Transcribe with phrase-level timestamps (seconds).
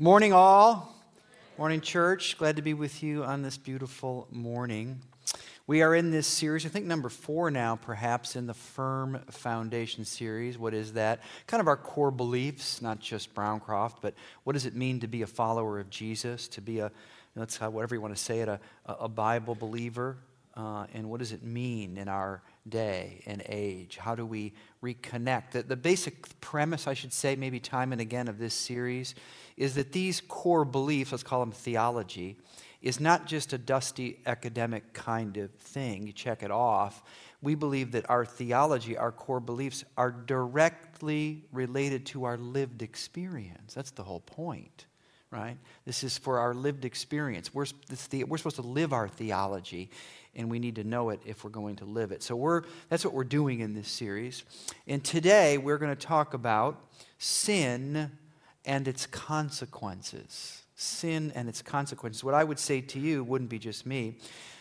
[0.00, 0.94] Morning, all.
[1.58, 2.38] Morning, church.
[2.38, 5.00] Glad to be with you on this beautiful morning.
[5.66, 10.04] We are in this series, I think number four now, perhaps, in the Firm Foundation
[10.04, 10.56] series.
[10.56, 11.18] What is that?
[11.48, 14.14] Kind of our core beliefs, not just Browncroft, but
[14.44, 16.92] what does it mean to be a follower of Jesus, to be a,
[17.34, 20.16] let's whatever you want to say it, a, a Bible believer,
[20.56, 23.96] uh, and what does it mean in our day and age?
[23.96, 25.52] How do we reconnect?
[25.52, 29.14] The, the basic premise, I should say, maybe time and again, of this series
[29.56, 32.36] is that these core beliefs, let's call them theology,
[32.80, 36.06] is not just a dusty academic kind of thing.
[36.06, 37.02] You check it off.
[37.42, 43.74] We believe that our theology, our core beliefs, are directly related to our lived experience.
[43.74, 44.86] That's the whole point,
[45.30, 45.56] right?
[45.84, 47.52] This is for our lived experience.
[47.52, 47.66] We're,
[48.10, 49.90] the, we're supposed to live our theology,
[50.34, 52.22] and we need to know it if we're going to live it.
[52.22, 54.44] So we're, that's what we're doing in this series.
[54.86, 56.80] And today we're going to talk about
[57.18, 58.10] sin
[58.64, 60.62] and its consequences.
[60.74, 62.22] Sin and its consequences.
[62.22, 64.16] What I would say to you wouldn't be just me,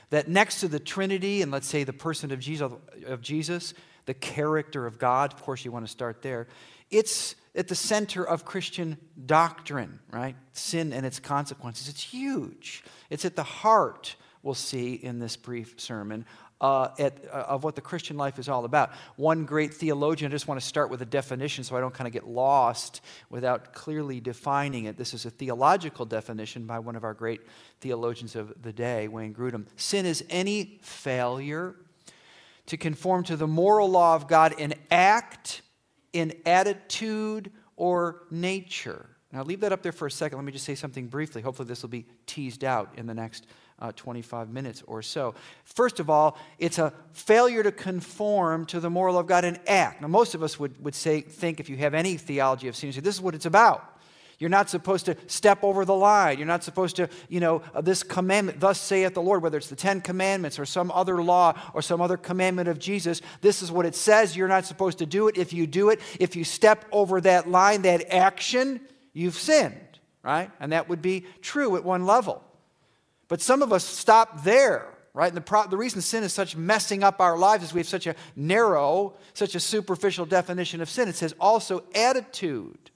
[0.09, 2.71] that next to the Trinity and let's say the person of Jesus,
[3.05, 3.73] of Jesus
[4.07, 6.47] the character of God, of course, you want to start there,
[6.89, 10.35] it's at the center of Christian doctrine, right?
[10.53, 11.89] Sin and its consequences.
[11.89, 12.83] It's huge.
[13.09, 16.25] It's at the heart, we'll see in this brief sermon,
[16.61, 18.91] uh, at, uh, of what the Christian life is all about.
[19.15, 22.07] One great theologian, I just want to start with a definition so I don't kind
[22.07, 24.97] of get lost without clearly defining it.
[24.97, 27.41] This is a theological definition by one of our great
[27.81, 29.65] theologians of the day, Wayne Grudem.
[29.75, 31.75] Sin is any failure
[32.67, 35.61] to conform to the moral law of God in act,
[36.17, 39.07] in attitude, or nature.
[39.31, 40.37] Now, leave that up there for a second.
[40.37, 41.41] Let me just say something briefly.
[41.41, 43.45] Hopefully, this will be teased out in the next
[43.79, 45.35] uh, 25 minutes or so.
[45.63, 50.01] First of all, it's a failure to conform to the moral of God and act.
[50.01, 52.89] Now, most of us would, would say, think if you have any theology of sin,
[52.91, 53.96] this is what it's about.
[54.39, 56.37] You're not supposed to step over the line.
[56.37, 59.67] You're not supposed to, you know, uh, this commandment, thus saith the Lord, whether it's
[59.67, 63.21] the Ten Commandments or some other law or some other commandment of Jesus.
[63.41, 64.37] This is what it says.
[64.37, 65.37] You're not supposed to do it.
[65.37, 68.79] If you do it, if you step over that line, that action,
[69.11, 70.51] you've sinned, right?
[70.59, 72.43] And that would be true at one level.
[73.29, 75.29] But some of us stop there, right?
[75.29, 77.87] And the, pro- the reason sin is such messing up our lives is we have
[77.87, 81.07] such a narrow, such a superficial definition of sin.
[81.07, 82.91] It says also attitude.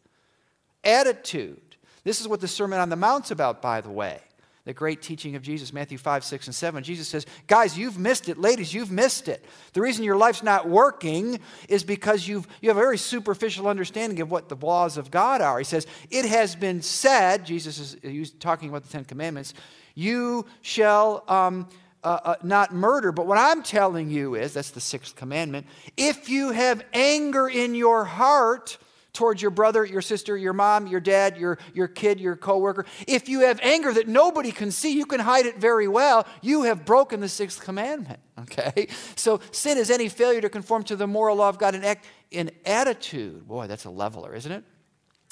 [0.84, 1.62] Attitude.
[2.04, 4.20] This is what the Sermon on the Mount's about, by the way.
[4.64, 6.84] The great teaching of Jesus, Matthew 5, 6, and 7.
[6.84, 8.38] Jesus says, Guys, you've missed it.
[8.38, 9.44] Ladies, you've missed it.
[9.74, 14.22] The reason your life's not working is because you've, you have a very superficial understanding
[14.22, 15.58] of what the laws of God are.
[15.58, 19.56] He says, It has been said, Jesus is talking about the Ten Commandments,
[19.96, 21.68] you shall um,
[22.04, 23.12] uh, uh, not murder.
[23.12, 25.66] But what I'm telling you is that's the sixth commandment.
[25.98, 28.78] If you have anger in your heart,
[29.14, 32.86] towards your brother, your sister, your mom, your dad, your, your kid, your coworker.
[33.08, 36.26] If you have anger that nobody can see, you can hide it very well.
[36.42, 38.20] You have broken the sixth commandment.
[38.42, 38.88] Okay?
[39.16, 42.06] So sin is any failure to conform to the moral law of God in, act,
[42.32, 43.48] in attitude.
[43.48, 44.64] Boy, that's a leveler, isn't it?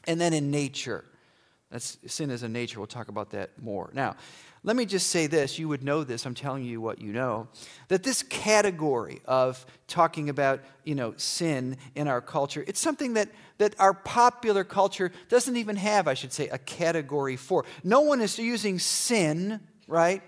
[0.05, 1.05] And then in nature.
[1.71, 2.79] That's sin is a nature.
[2.79, 3.89] We'll talk about that more.
[3.93, 4.15] Now,
[4.63, 7.47] let me just say this you would know this, I'm telling you what you know,
[7.87, 13.29] that this category of talking about, you know, sin in our culture, it's something that,
[13.57, 17.65] that our popular culture doesn't even have, I should say, a category for.
[17.83, 20.21] No one is using sin, right,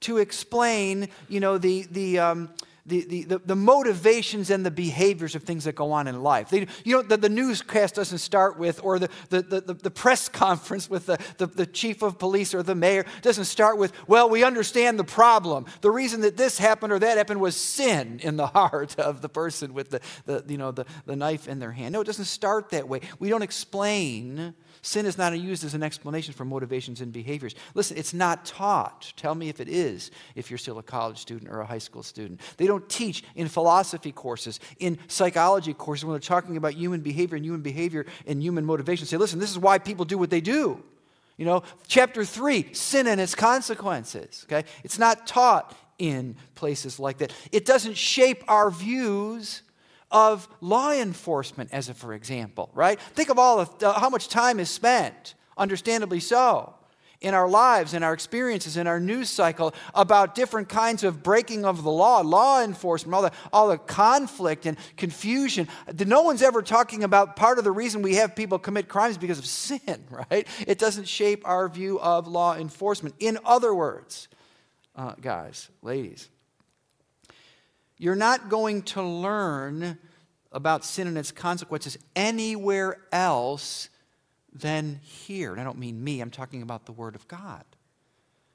[0.00, 2.50] to explain, you know, the, the, um,
[2.86, 6.50] the, the, the, motivations and the behaviors of things that go on in life.
[6.50, 10.28] They, you know, the, the newscast doesn't start with, or the, the, the, the press
[10.44, 14.28] conference with the, the, the chief of police or the mayor doesn't start with, well,
[14.28, 15.64] we understand the problem.
[15.80, 19.30] The reason that this happened or that happened was sin in the heart of the
[19.30, 21.94] person with the, the, you know, the, the knife in their hand.
[21.94, 23.00] No, it doesn't start that way.
[23.18, 27.54] We don't explain Sin is not used as an explanation for motivations and behaviors.
[27.72, 29.14] Listen, it's not taught.
[29.16, 32.02] Tell me if it is, if you're still a college student or a high school
[32.02, 32.42] student.
[32.58, 37.36] They don't teach in philosophy courses, in psychology courses, when they're talking about human behavior
[37.36, 39.06] and human behavior and human motivation.
[39.06, 40.82] Say, listen, this is why people do what they do.
[41.36, 44.46] You know, chapter three, sin and its consequences.
[44.46, 44.66] Okay?
[44.84, 47.32] It's not taught in places like that.
[47.52, 49.62] It doesn't shape our views
[50.10, 53.00] of law enforcement, as a for example, right?
[53.00, 56.74] Think of all of how much time is spent, understandably so,
[57.24, 61.64] in our lives, in our experiences, in our news cycle about different kinds of breaking
[61.64, 65.66] of the law, law enforcement, all the, all the conflict and confusion.
[66.06, 69.38] No one's ever talking about part of the reason we have people commit crimes because
[69.38, 70.46] of sin, right?
[70.66, 73.14] It doesn't shape our view of law enforcement.
[73.18, 74.28] In other words,
[74.94, 76.28] uh, guys, ladies,
[77.96, 79.98] you're not going to learn
[80.52, 83.88] about sin and its consequences anywhere else
[84.54, 85.52] than hear.
[85.52, 87.64] And I don't mean me, I'm talking about the Word of God.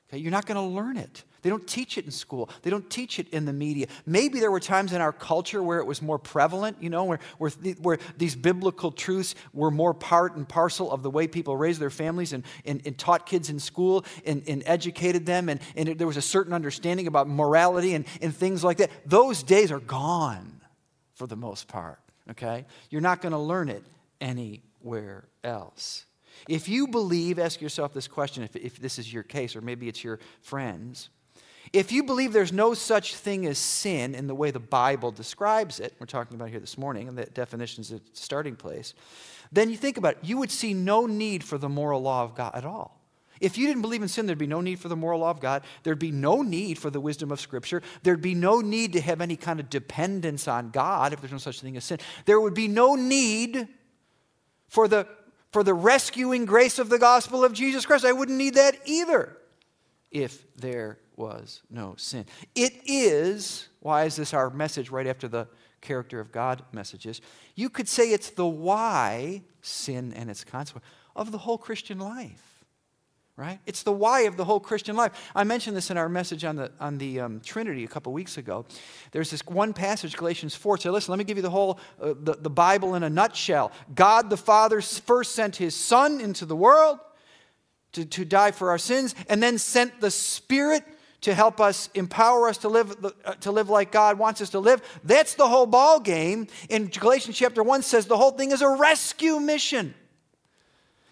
[0.10, 1.24] Okay, you're not going to learn it.
[1.44, 2.50] They don't teach it in school.
[2.64, 3.88] They don't teach it in the media.
[4.06, 7.20] Maybe there were times in our culture where it was more prevalent, you know, where,
[7.38, 11.80] where, where these biblical truths were more part and parcel of the way people raised
[11.80, 15.48] their families and, and, and taught kids in school and, and educated them.
[15.48, 18.90] And, and there was a certain understanding about morality and, and things like that.
[19.06, 20.60] Those days are gone
[21.14, 22.00] for the most part,
[22.32, 22.66] okay?
[22.90, 23.84] You're not going to learn it
[24.82, 26.06] anywhere else.
[26.48, 29.88] If you believe, ask yourself this question if, if this is your case, or maybe
[29.88, 31.10] it's your friends.
[31.74, 35.80] If you believe there's no such thing as sin in the way the Bible describes
[35.80, 38.94] it, we're talking about here this morning, and the definition is a starting place,
[39.52, 42.36] then you think about it, you would see no need for the moral law of
[42.36, 43.00] God at all.
[43.40, 45.40] If you didn't believe in sin, there'd be no need for the moral law of
[45.40, 45.64] God.
[45.84, 47.82] There'd be no need for the wisdom of Scripture.
[48.04, 51.38] There'd be no need to have any kind of dependence on God if there's no
[51.38, 52.00] such thing as sin.
[52.26, 53.70] There would be no need
[54.70, 55.06] for the
[55.52, 58.06] for the rescuing grace of the gospel of Jesus Christ.
[58.06, 59.36] I wouldn't need that either
[60.12, 62.26] if there was no sin.
[62.56, 65.48] It is, why is this our message right after the
[65.82, 67.20] character of God messages?
[67.56, 70.86] You could say it's the why, sin and its consequence,
[71.16, 72.49] of the whole Christian life
[73.40, 73.60] right?
[73.66, 75.32] It's the why of the whole Christian life.
[75.34, 78.38] I mentioned this in our message on the, on the um, Trinity a couple weeks
[78.38, 78.66] ago.
[79.12, 80.80] There's this one passage, Galatians 4.
[80.80, 83.72] So listen, let me give you the whole, uh, the, the Bible in a nutshell.
[83.96, 87.00] God the Father first sent his Son into the world
[87.94, 90.84] to, to die for our sins, and then sent the Spirit
[91.22, 94.60] to help us empower us to live uh, to live like God wants us to
[94.60, 94.82] live.
[95.04, 96.48] That's the whole ball game.
[96.70, 99.96] In Galatians chapter 1 says the whole thing is a rescue mission.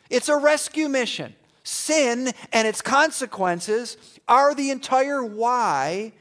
[0.09, 1.33] It's a rescue mission.
[1.67, 6.13] Sin and its consequences are the entire why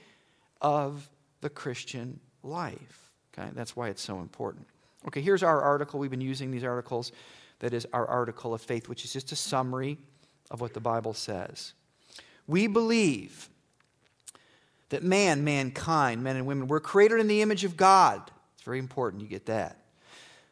[0.61, 1.09] of
[1.41, 3.13] the Christian life.
[3.33, 4.67] Okay, that's why it's so important.
[5.07, 6.01] Okay, here's our article.
[6.01, 7.13] We've been using these articles.
[7.61, 9.99] That is our article of faith, which is just a summary
[10.51, 11.75] of what the Bible says.
[12.49, 13.49] We believe
[14.89, 18.33] that man, mankind, men and women, were created in the image of God.
[18.57, 19.79] It's very important you get that.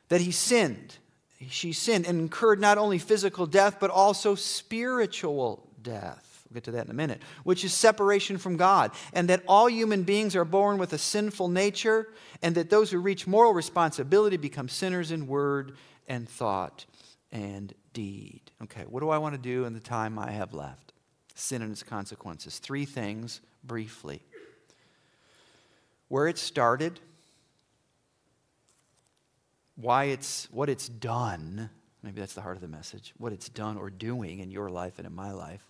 [0.08, 0.98] That he sinned
[1.48, 6.44] she sinned and incurred not only physical death, but also spiritual death.
[6.48, 8.92] We'll get to that in a minute, which is separation from God.
[9.12, 12.08] And that all human beings are born with a sinful nature,
[12.42, 15.76] and that those who reach moral responsibility become sinners in word
[16.06, 16.84] and thought
[17.32, 18.40] and deed.
[18.62, 20.92] Okay, what do I want to do in the time I have left?
[21.34, 22.58] Sin and its consequences.
[22.58, 24.22] Three things briefly.
[26.08, 27.00] Where it started
[29.76, 31.70] why it's what it's done.
[32.02, 33.14] Maybe that's the heart of the message.
[33.18, 35.64] What it's done or doing in your life and in my life,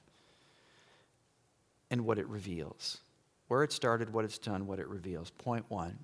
[1.91, 2.99] and what it reveals.
[3.49, 5.31] Where it started, what it's done, what it reveals.
[5.31, 5.99] Point one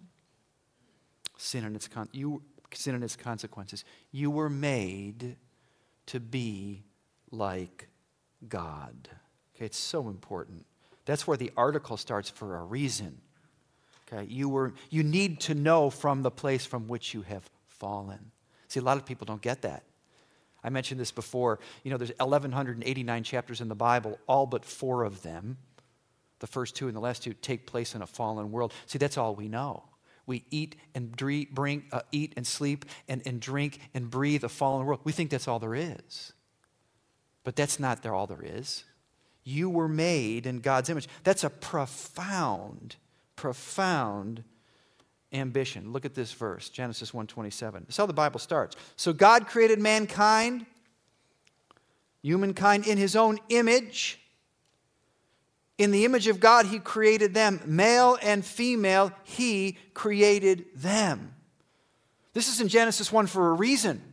[1.41, 2.43] sin and its, con- you,
[2.75, 3.85] sin and its consequences.
[4.13, 5.37] You were made
[6.07, 6.83] to be
[7.31, 7.89] like
[8.49, 9.09] God.
[9.57, 10.67] Okay, it's so important.
[11.07, 13.21] That's where the article starts for a reason.
[14.07, 17.49] Okay, you, were, you need to know from the place from which you have
[17.81, 18.31] fallen.
[18.69, 19.83] See, a lot of people don't get that.
[20.63, 21.59] I mentioned this before.
[21.83, 25.57] You know, there's 1,189 chapters in the Bible, all but four of them,
[26.39, 28.73] the first two and the last two, take place in a fallen world.
[28.87, 29.85] See, that's all we know.
[30.27, 31.17] We eat and
[31.53, 35.01] bring, uh, eat and sleep and, and drink and breathe a fallen world.
[35.03, 36.33] We think that's all there is.
[37.43, 38.85] But that's not all there is.
[39.43, 41.09] You were made in God's image.
[41.25, 42.97] That's a profound,
[43.35, 44.45] profound
[45.33, 45.93] ambition.
[45.93, 47.85] Look at this verse, Genesis 1:27.
[47.87, 48.77] That's how the Bible starts.
[48.97, 50.67] So God created mankind,
[52.23, 54.21] humankind in his own image.
[55.79, 61.35] In the image of God he created them, male and female, he created them.
[62.33, 64.10] This is in Genesis 1 for a reason.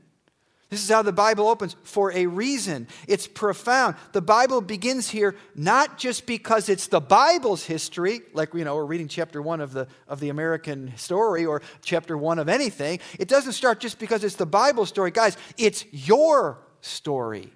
[0.69, 2.88] This is how the Bible opens for a reason.
[3.07, 3.95] It's profound.
[4.12, 8.86] The Bible begins here not just because it's the Bible's history, like you know, we're
[8.86, 13.00] reading chapter one of the, of the American story or chapter one of anything.
[13.17, 15.12] It doesn't start just because it's the Bible story.
[15.12, 17.53] Guys, it's your story.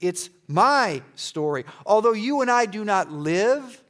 [0.00, 1.64] It's my story.
[1.86, 3.84] Although you and I do not live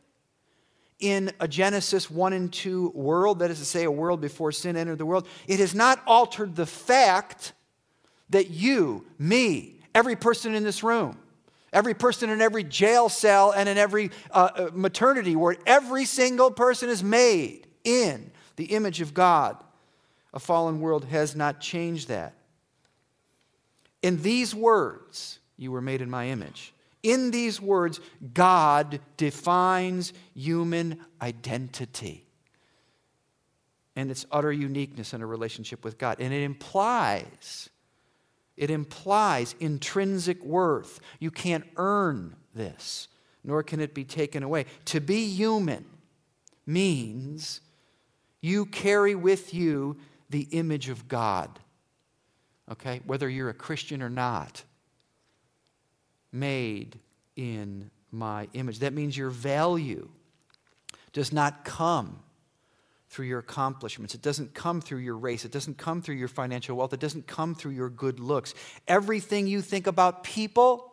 [0.98, 4.76] in a Genesis 1 and 2 world, that is to say, a world before sin
[4.76, 7.54] entered the world, it has not altered the fact
[8.30, 11.18] that you, me, every person in this room,
[11.72, 16.50] every person in every jail cell and in every uh, uh, maternity ward, every single
[16.50, 19.56] person is made in the image of God.
[20.32, 22.34] A fallen world has not changed that.
[24.02, 26.72] In these words, you were made in my image.
[27.02, 28.00] In these words,
[28.34, 32.26] God defines human identity
[33.96, 36.20] and its utter uniqueness in a relationship with God.
[36.20, 37.68] And it implies
[38.60, 41.00] It implies intrinsic worth.
[41.18, 43.08] You can't earn this,
[43.42, 44.66] nor can it be taken away.
[44.84, 45.86] To be human
[46.66, 47.62] means
[48.42, 49.96] you carry with you
[50.28, 51.58] the image of God.
[52.70, 53.00] Okay?
[53.06, 54.62] Whether you're a Christian or not.
[56.30, 56.98] Made
[57.36, 58.80] in my image.
[58.80, 60.10] That means your value
[61.14, 62.18] does not come
[63.10, 64.14] through your accomplishments.
[64.14, 65.44] It doesn't come through your race.
[65.44, 66.92] It doesn't come through your financial wealth.
[66.92, 68.54] It doesn't come through your good looks.
[68.86, 70.92] Everything you think about people,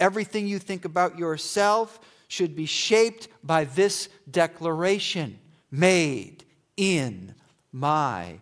[0.00, 5.38] everything you think about yourself should be shaped by this declaration
[5.70, 6.44] made
[6.76, 7.34] in
[7.70, 8.40] my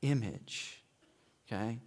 [0.00, 0.80] image.
[1.46, 1.80] Okay?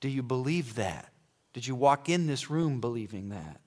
[0.00, 1.10] Do you believe that?
[1.54, 3.61] Did you walk in this room believing that?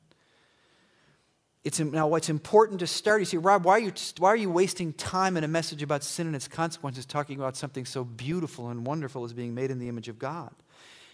[1.65, 4.51] It's, now, what's important to start, you see, Rob, why are, you, why are you
[4.51, 8.69] wasting time in a message about sin and its consequences talking about something so beautiful
[8.69, 10.53] and wonderful as being made in the image of God?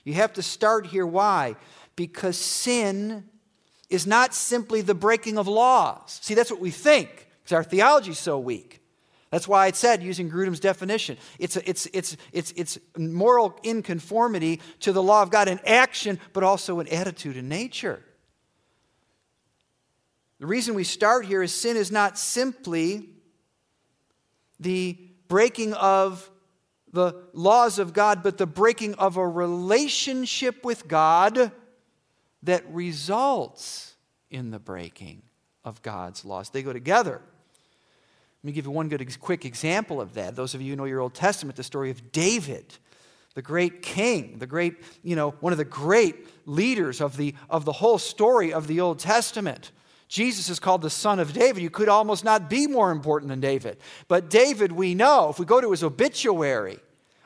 [0.03, 1.07] You have to start here.
[1.07, 1.55] Why?
[1.95, 3.23] Because sin
[3.89, 6.19] is not simply the breaking of laws.
[6.21, 8.81] See, that's what we think, because our theology is so weak.
[9.29, 14.59] That's why it said, using Grudem's definition, it's, a, it's, it's, it's, it's moral inconformity
[14.81, 18.03] to the law of God in action, but also in attitude and nature.
[20.41, 23.09] The reason we start here is sin is not simply
[24.59, 26.31] the breaking of
[26.91, 31.51] the laws of God, but the breaking of a relationship with God
[32.41, 33.93] that results
[34.31, 35.21] in the breaking
[35.63, 36.49] of God's laws.
[36.49, 37.21] They go together.
[37.21, 40.35] Let me give you one good, quick example of that.
[40.35, 42.79] Those of you who know your Old Testament, the story of David,
[43.35, 47.63] the great king, the great, you know, one of the great leaders of the, of
[47.63, 49.71] the whole story of the Old Testament.
[50.11, 51.63] Jesus is called the son of David.
[51.63, 53.77] You could almost not be more important than David.
[54.09, 56.79] But David, we know, if we go to his obituary,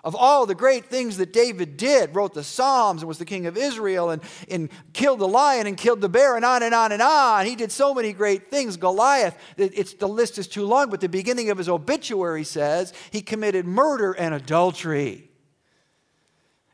[0.04, 3.48] of all the great things that David did, wrote the Psalms and was the king
[3.48, 6.92] of Israel and, and killed the lion and killed the bear and on and on
[6.92, 7.48] and on.
[7.48, 8.78] He did so many great things.
[8.78, 13.24] Goliath, it's, the list is too long, but the beginning of his obituary says he
[13.24, 15.32] committed murder and adultery.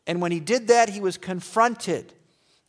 [0.06, 2.12] And when he did that, he was confronted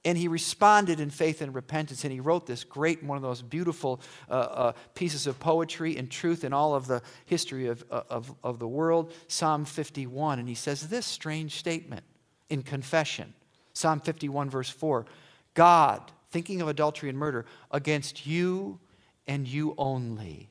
[0.05, 3.41] and he responded in faith and repentance, and he wrote this great, one of those
[3.41, 8.03] beautiful uh, uh, pieces of poetry and truth in all of the history of, uh,
[8.11, 10.41] of, of the world, Psalm 51.
[10.41, 12.03] And he says this strange statement
[12.51, 13.33] in confession
[13.75, 15.07] Psalm 51, verse 4
[15.55, 18.81] God, thinking of adultery and murder, against you
[19.27, 20.51] and you only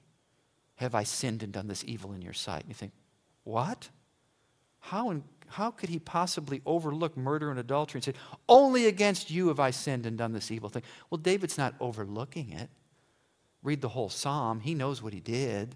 [0.75, 2.61] have I sinned and done this evil in your sight.
[2.61, 2.93] And you think,
[3.43, 3.89] what?
[4.79, 8.13] How in how could he possibly overlook murder and adultery and say,
[8.47, 10.83] Only against you have I sinned and done this evil thing?
[11.09, 12.69] Well, David's not overlooking it.
[13.63, 14.61] Read the whole psalm.
[14.61, 15.75] He knows what he did,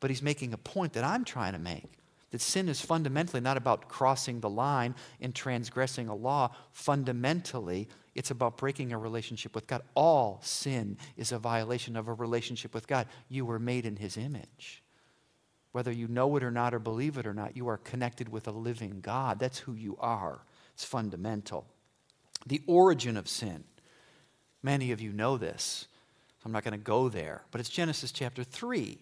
[0.00, 1.98] but he's making a point that I'm trying to make
[2.32, 6.50] that sin is fundamentally not about crossing the line and transgressing a law.
[6.72, 9.82] Fundamentally, it's about breaking a relationship with God.
[9.94, 13.06] All sin is a violation of a relationship with God.
[13.28, 14.81] You were made in his image.
[15.72, 18.46] Whether you know it or not or believe it or not, you are connected with
[18.46, 19.38] a living God.
[19.38, 20.40] That's who you are.
[20.74, 21.66] It's fundamental.
[22.46, 23.64] The origin of sin.
[24.62, 25.86] Many of you know this.
[26.38, 27.42] So I'm not going to go there.
[27.50, 28.98] But it's Genesis chapter 3.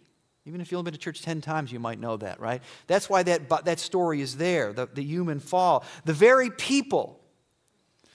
[0.46, 2.62] Even if you've been to church 10 times, you might know that, right?
[2.86, 5.84] That's why that, that story is there the, the human fall.
[6.04, 7.20] The very people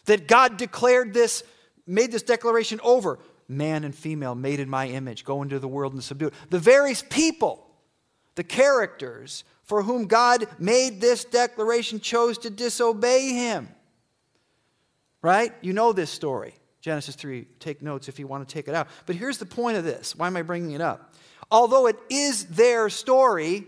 [0.05, 1.43] that God declared this,
[1.85, 5.93] made this declaration over man and female made in my image, go into the world
[5.93, 6.33] and subdue it.
[6.49, 7.64] The very people
[8.35, 13.69] the characters for whom God made this declaration chose to disobey him.
[15.21, 15.53] Right?
[15.61, 16.53] You know this story.
[16.81, 17.47] Genesis 3.
[17.59, 18.87] Take notes if you want to take it out.
[19.07, 20.15] But here's the point of this.
[20.15, 21.13] Why am I bringing it up?
[21.49, 23.65] Although it is their story,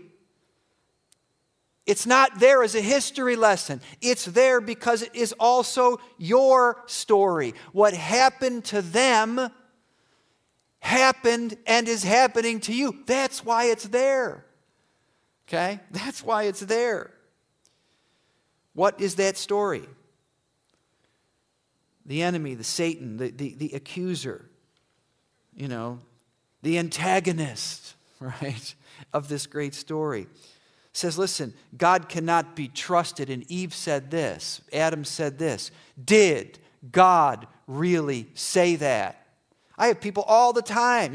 [1.84, 3.80] it's not there as a history lesson.
[4.00, 7.54] It's there because it is also your story.
[7.72, 9.50] What happened to them
[10.80, 13.02] happened and is happening to you.
[13.06, 14.44] That's why it's there.
[15.48, 15.80] Okay?
[15.90, 17.10] That's why it's there.
[18.74, 19.88] What is that story?
[22.06, 24.48] The enemy, the Satan, the, the, the accuser,
[25.56, 25.98] you know,
[26.62, 28.74] the antagonist, right,
[29.12, 30.26] of this great story
[30.92, 33.30] says, listen, God cannot be trusted.
[33.30, 35.70] And Eve said this, Adam said this.
[36.02, 36.58] Did
[36.90, 39.27] God really say that?
[39.78, 41.14] I have people all the time,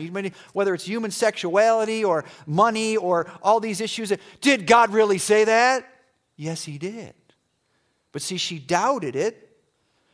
[0.53, 4.11] whether it's human sexuality or money or all these issues.
[4.41, 5.87] Did God really say that?
[6.35, 7.13] Yes, He did.
[8.11, 9.49] But see, she doubted it.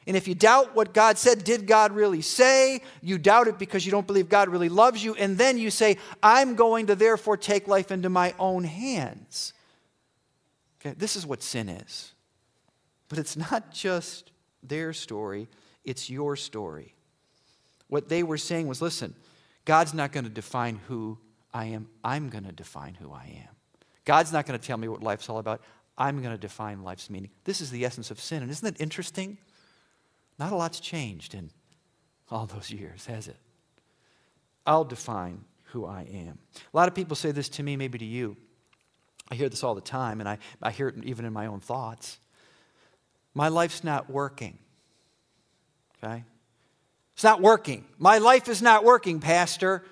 [0.08, 2.82] And if you doubt what God said, did God really say?
[3.01, 5.13] You doubt it because you don't believe God really loves you.
[5.13, 9.53] And then you say, I'm going to therefore take life into my own hands.
[10.82, 12.13] Okay, this is what sin is.
[13.08, 14.32] But it's not just
[14.63, 15.48] their story,
[15.84, 16.96] it's your story.
[17.89, 19.13] What they were saying was listen,
[19.65, 21.17] God's not going to define who
[21.53, 23.55] I am, I'm going to define who I am.
[24.05, 25.62] God's not going to tell me what life's all about.
[25.98, 27.29] I'm going to define life's meaning.
[27.43, 28.41] This is the essence of sin.
[28.41, 29.38] And isn't it interesting?
[30.39, 31.51] Not a lot's changed in
[32.31, 33.36] all those years, has it?
[34.65, 36.39] I'll define who I am.
[36.74, 38.38] A lot of people say this to me, maybe to you.
[39.29, 41.60] I hear this all the time, and I, I hear it even in my own
[41.60, 42.19] thoughts.
[43.34, 44.58] My life's not working.
[46.03, 46.24] Okay?
[47.20, 47.84] It's not working.
[47.98, 49.84] My life is not working, Pastor.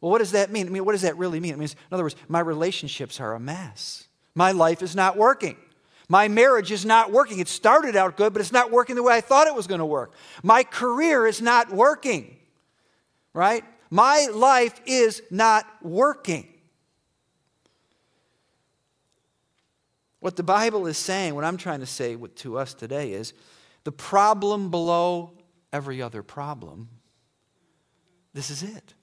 [0.00, 0.66] Well, what does that mean?
[0.66, 1.52] I mean, what does that really mean?
[1.52, 4.08] It means, in other words, my relationships are a mess.
[4.34, 5.58] My life is not working.
[6.08, 7.38] My marriage is not working.
[7.38, 9.80] It started out good, but it's not working the way I thought it was going
[9.80, 10.14] to work.
[10.42, 12.34] My career is not working,
[13.34, 13.62] right?
[13.90, 16.48] My life is not working.
[20.20, 23.34] What the Bible is saying, what I'm trying to say to us today is
[23.84, 25.32] the problem below
[25.72, 26.88] every other problem,
[28.34, 28.94] this is it.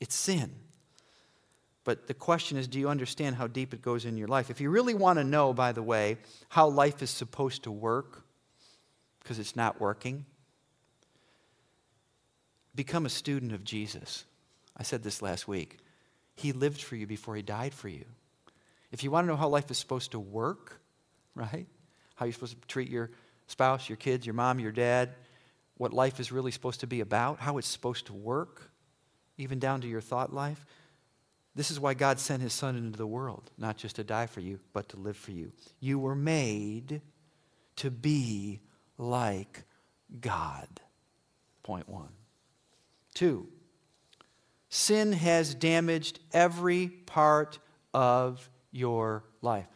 [0.00, 0.54] It's sin.
[1.84, 4.50] But the question is do you understand how deep it goes in your life?
[4.50, 8.24] If you really want to know, by the way, how life is supposed to work,
[9.20, 10.26] because it's not working,
[12.74, 14.24] become a student of Jesus.
[14.76, 15.78] I said this last week.
[16.34, 18.04] He lived for you before he died for you.
[18.92, 20.80] If you want to know how life is supposed to work,
[21.34, 21.66] right?
[22.16, 23.10] How you're supposed to treat your
[23.46, 25.14] spouse, your kids, your mom, your dad,
[25.78, 28.70] what life is really supposed to be about, how it's supposed to work,
[29.38, 30.66] even down to your thought life.
[31.54, 34.40] This is why God sent his son into the world, not just to die for
[34.40, 35.52] you, but to live for you.
[35.80, 37.00] You were made
[37.76, 38.60] to be
[38.96, 39.64] like
[40.20, 40.68] God.
[41.62, 42.10] Point one.
[43.14, 43.48] Two,
[44.68, 47.58] sin has damaged every part
[47.92, 49.66] of your life.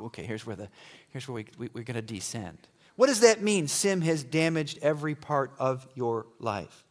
[0.00, 0.68] Okay, here's where, the,
[1.10, 2.58] here's where we, we, we're going to descend.
[2.98, 3.68] What does that mean?
[3.68, 6.84] Sin has damaged every part of your life.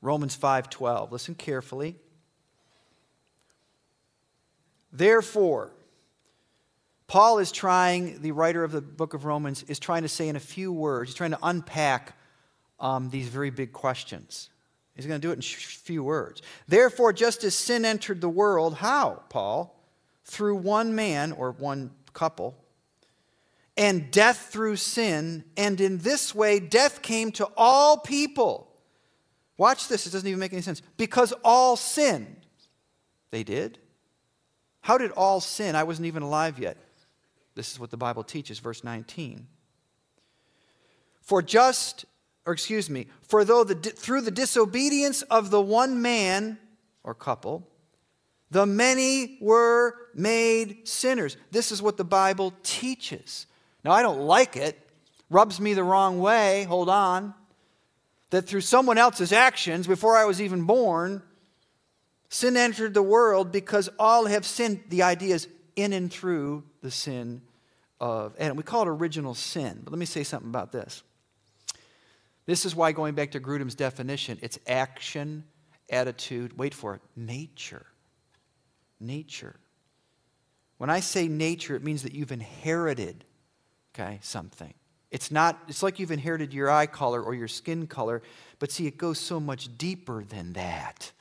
[0.00, 1.10] Romans 5:12.
[1.10, 1.96] Listen carefully.
[4.92, 5.72] Therefore,
[7.08, 10.36] Paul is trying, the writer of the book of Romans, is trying to say in
[10.36, 12.16] a few words, he's trying to unpack
[12.78, 14.50] um, these very big questions.
[14.94, 16.42] He's going to do it in a few words.
[16.68, 19.82] Therefore, just as sin entered the world, how, Paul?
[20.22, 22.56] Through one man or one couple,
[23.76, 28.68] and death through sin, and in this way death came to all people.
[29.56, 30.80] Watch this, it doesn't even make any sense.
[30.96, 32.46] Because all sinned.
[33.30, 33.78] They did.
[34.80, 35.76] How did all sin?
[35.76, 36.76] I wasn't even alive yet.
[37.54, 39.46] This is what the Bible teaches, verse 19.
[41.20, 42.06] For just,
[42.46, 46.58] or excuse me, for though the, through the disobedience of the one man
[47.04, 47.68] or couple,
[48.50, 51.36] the many were made sinners.
[51.50, 53.46] This is what the Bible teaches.
[53.84, 54.78] Now, I don't like it,
[55.30, 56.64] rubs me the wrong way.
[56.64, 57.34] Hold on.
[58.30, 61.22] That through someone else's actions, before I was even born,
[62.28, 64.84] sin entered the world because all have sinned.
[64.88, 67.42] The idea is in and through the sin
[68.00, 68.56] of Adam.
[68.56, 69.80] We call it original sin.
[69.82, 71.02] But let me say something about this.
[72.46, 75.44] This is why, going back to Grudem's definition, it's action,
[75.88, 77.86] attitude, wait for it, nature.
[78.98, 79.56] Nature.
[80.78, 83.24] When I say nature, it means that you've inherited
[83.94, 84.74] okay, something.
[85.10, 88.22] It's not, it's like you've inherited your eye color or your skin color,
[88.58, 91.12] but see, it goes so much deeper than that.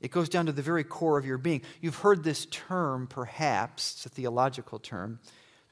[0.00, 1.62] It goes down to the very core of your being.
[1.80, 5.18] You've heard this term, perhaps, it's a theological term,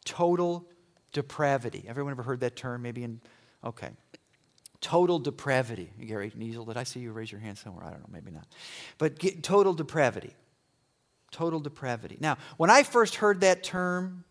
[0.04, 0.68] total
[1.12, 1.85] depravity.
[1.87, 2.83] Everyone ever heard that term?
[2.83, 3.20] Maybe in,
[3.62, 3.90] okay.
[4.80, 5.90] Total depravity.
[6.04, 7.85] Gary Niesel, did I see you raise your hand somewhere?
[7.85, 8.46] I don't know, maybe not.
[8.98, 10.35] But get, total depravity.
[11.30, 12.16] Total depravity.
[12.20, 14.24] Now, when I first heard that term,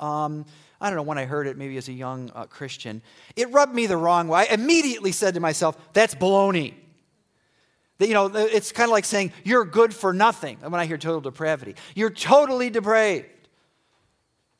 [0.00, 0.46] um,
[0.84, 3.00] I don't know when I heard it, maybe as a young uh, Christian,
[3.36, 4.46] it rubbed me the wrong way.
[4.50, 6.74] I immediately said to myself, that's baloney.
[7.96, 10.98] That, you know, it's kind of like saying, you're good for nothing when I hear
[10.98, 11.76] total depravity.
[11.94, 13.48] You're totally depraved.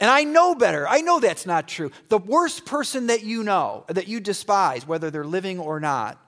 [0.01, 0.89] And I know better.
[0.89, 1.91] I know that's not true.
[2.09, 6.19] The worst person that you know, that you despise, whether they're living or not,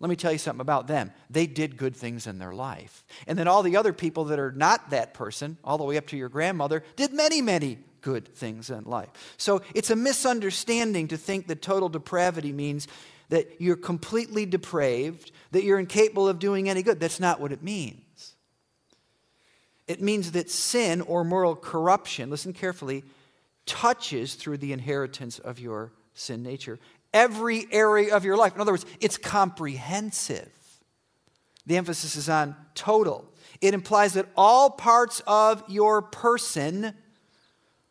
[0.00, 1.12] let me tell you something about them.
[1.30, 3.04] They did good things in their life.
[3.28, 6.08] And then all the other people that are not that person, all the way up
[6.08, 9.08] to your grandmother, did many, many good things in life.
[9.36, 12.86] So it's a misunderstanding to think that total depravity means
[13.30, 17.00] that you're completely depraved, that you're incapable of doing any good.
[17.00, 18.36] That's not what it means.
[19.88, 23.02] It means that sin or moral corruption, listen carefully,
[23.66, 26.78] touches through the inheritance of your sin nature
[27.12, 28.54] every area of your life.
[28.54, 30.52] In other words, it's comprehensive.
[31.66, 33.24] The emphasis is on total.
[33.60, 36.94] It implies that all parts of your person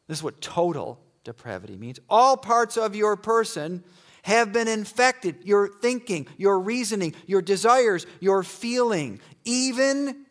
[0.07, 1.99] this is what total depravity means.
[2.09, 3.83] All parts of your person
[4.23, 10.25] have been infected your thinking, your reasoning, your desires, your feeling, even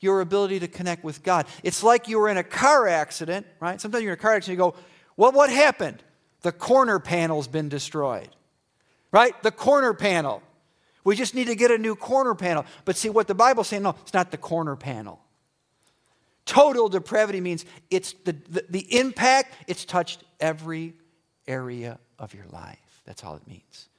[0.00, 1.46] your ability to connect with God.
[1.62, 3.80] It's like you were in a car accident, right?
[3.80, 4.74] Sometimes you're in a car accident, you go,
[5.16, 6.02] Well, what happened?
[6.42, 8.28] The corner panel's been destroyed,
[9.10, 9.40] right?
[9.42, 10.42] The corner panel.
[11.04, 12.64] We just need to get a new corner panel.
[12.84, 15.20] But see what the Bible's saying, no, it's not the corner panel.
[16.48, 20.94] Total depravity means it's the, the, the impact, it's touched every
[21.46, 23.02] area of your life.
[23.04, 23.90] That's all it means.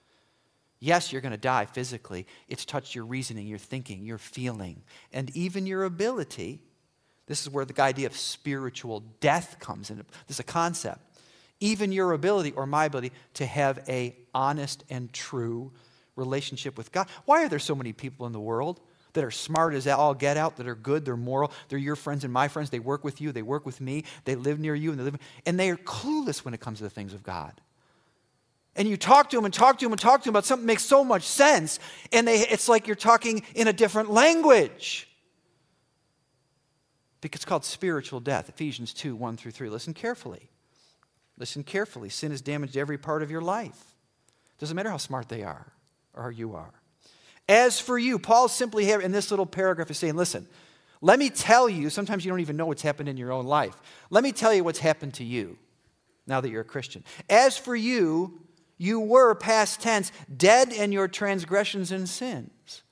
[0.79, 2.25] Yes, you're going to die physically.
[2.47, 4.81] It's touched your reasoning, your thinking, your feeling,
[5.13, 6.59] and even your ability.
[7.27, 9.97] This is where the idea of spiritual death comes in.
[9.97, 11.01] This is a concept.
[11.59, 15.71] Even your ability or my ability to have a honest and true
[16.15, 17.07] relationship with God.
[17.25, 18.79] Why are there so many people in the world
[19.13, 22.23] that are smart as all get out, that are good, they're moral, they're your friends
[22.23, 24.91] and my friends, they work with you, they work with me, they live near you,
[24.91, 27.59] and they live, and they are clueless when it comes to the things of God
[28.79, 30.65] and you talk to them and talk to them and talk to them about something
[30.65, 31.79] that makes so much sense,
[32.13, 35.05] and they, it's like you're talking in a different language.
[37.19, 38.47] Because it's called spiritual death.
[38.47, 39.69] Ephesians 2 1 through 3.
[39.69, 40.49] Listen carefully.
[41.37, 42.07] Listen carefully.
[42.07, 43.93] Sin has damaged every part of your life.
[44.59, 45.73] Doesn't matter how smart they are
[46.13, 46.78] or how you are.
[47.49, 50.47] As for you, Paul simply here in this little paragraph is saying, listen,
[51.01, 53.75] let me tell you, sometimes you don't even know what's happened in your own life.
[54.11, 55.57] Let me tell you what's happened to you
[56.27, 57.03] now that you're a Christian.
[57.27, 58.39] As for you,
[58.77, 62.83] you were, past tense, dead in your transgressions and sins.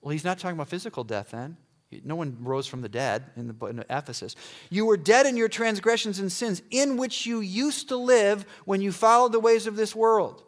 [0.00, 1.56] Well, he's not talking about physical death then.
[2.04, 4.34] No one rose from the dead in, the, in Ephesus.
[4.68, 8.80] You were dead in your transgressions and sins, in which you used to live when
[8.80, 10.42] you followed the ways of this world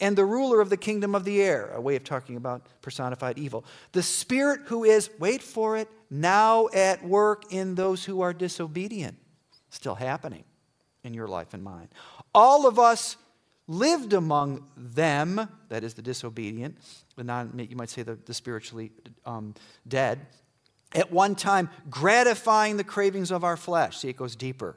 [0.00, 3.38] and the ruler of the kingdom of the air, a way of talking about personified
[3.38, 3.64] evil.
[3.92, 9.16] The Spirit who is, wait for it, now at work in those who are disobedient.
[9.68, 10.44] Still happening
[11.04, 11.88] in your life and mine.
[12.34, 13.16] All of us
[13.68, 16.78] lived among them, that is the disobedient,
[17.16, 18.90] the non, you might say the, the spiritually
[19.24, 19.54] um,
[19.86, 20.26] dead,
[20.92, 23.98] at one time gratifying the cravings of our flesh.
[23.98, 24.76] See, it goes deeper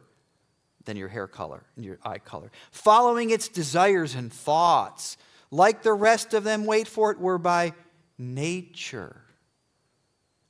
[0.86, 2.52] than your hair color and your eye color.
[2.72, 5.17] Following its desires and thoughts,
[5.52, 7.74] like the rest of them, wait for it, were by
[8.17, 9.22] nature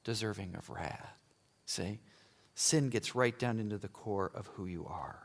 [0.04, 1.18] deserving of wrath.
[1.66, 2.00] See?
[2.56, 5.20] Sin gets right down into the core of who you are.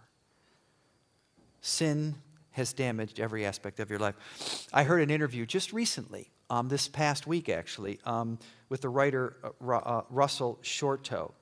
[1.60, 2.14] Sin
[2.52, 4.14] has damaged every aspect of your life.
[4.72, 9.36] I heard an interview just recently, um, this past week actually, um, with the writer
[9.44, 11.32] uh, uh, Russell Shorto.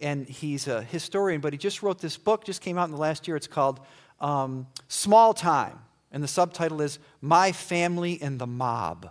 [0.00, 3.00] And he's a historian, but he just wrote this book, just came out in the
[3.00, 3.36] last year.
[3.36, 3.80] It's called
[4.20, 5.78] um, Small Time.
[6.12, 9.10] And the subtitle is My Family and the Mob.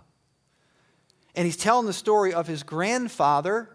[1.34, 3.70] And he's telling the story of his grandfather,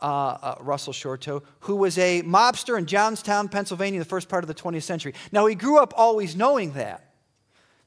[0.00, 4.48] uh, uh, Russell Shorto, who was a mobster in Johnstown, Pennsylvania, the first part of
[4.48, 5.14] the 20th century.
[5.30, 7.11] Now, he grew up always knowing that.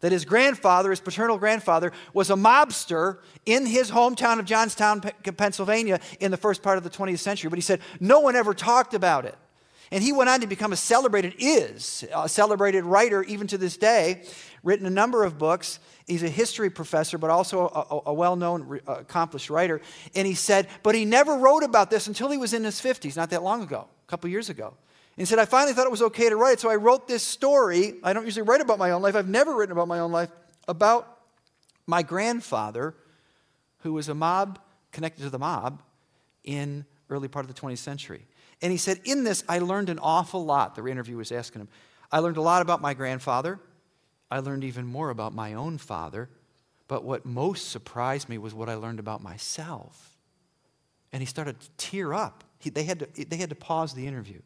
[0.06, 6.00] That his grandfather, his paternal grandfather, was a mobster in his hometown of Johnstown, Pennsylvania,
[6.20, 7.50] in the first part of the 20th century.
[7.50, 9.36] But he said no one ever talked about it.
[9.90, 13.78] And he went on to become a celebrated, is a celebrated writer even to this
[13.78, 14.22] day,
[14.62, 15.80] written a number of books.
[16.06, 19.82] He's a history professor, but also a, a well known, uh, accomplished writer.
[20.14, 23.16] And he said, but he never wrote about this until he was in his 50s,
[23.16, 24.76] not that long ago, a couple years ago.
[25.18, 27.08] And he said, I finally thought it was okay to write it, so I wrote
[27.08, 27.96] this story.
[28.04, 30.30] I don't usually write about my own life, I've never written about my own life,
[30.68, 31.20] about
[31.88, 32.96] my grandfather,
[33.80, 34.60] who was a mob,
[34.92, 35.82] connected to the mob,
[36.44, 38.26] in early part of the 20th century.
[38.62, 40.76] And he said, In this, I learned an awful lot.
[40.76, 41.70] The interview was asking him.
[42.12, 43.60] I learned a lot about my grandfather.
[44.32, 46.30] I learned even more about my own father.
[46.88, 50.18] But what most surprised me was what I learned about myself.
[51.12, 52.44] And he started to tear up.
[52.60, 54.42] He, they, had to, they had to pause the interview.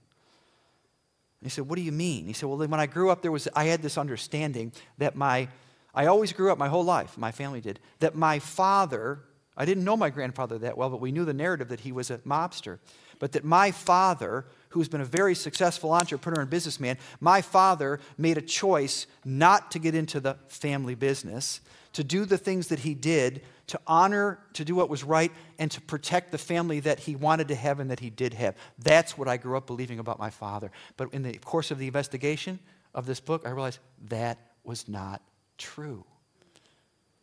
[1.41, 2.25] He said, What do you mean?
[2.25, 5.47] He said, Well, when I grew up, there was, I had this understanding that my,
[5.93, 9.19] I always grew up my whole life, my family did, that my father,
[9.55, 12.11] I didn't know my grandfather that well, but we knew the narrative that he was
[12.11, 12.79] a mobster
[13.19, 18.37] but that my father, who's been a very successful entrepreneur and businessman, my father made
[18.37, 21.59] a choice not to get into the family business,
[21.93, 25.69] to do the things that he did, to honor, to do what was right, and
[25.71, 28.55] to protect the family that he wanted to have and that he did have.
[28.79, 30.71] That's what I grew up believing about my father.
[30.97, 32.59] But in the course of the investigation
[32.93, 35.21] of this book, I realized that was not
[35.57, 36.05] true.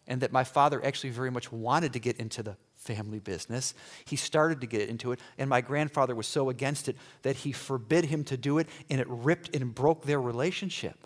[0.09, 3.75] And that my father actually very much wanted to get into the family business.
[4.05, 7.51] He started to get into it, and my grandfather was so against it that he
[7.53, 11.06] forbid him to do it, and it ripped and broke their relationship.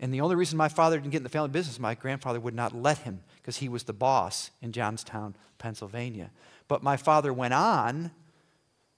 [0.00, 2.54] And the only reason my father didn't get in the family business, my grandfather would
[2.54, 6.30] not let him because he was the boss in Johnstown, Pennsylvania.
[6.68, 8.12] But my father went on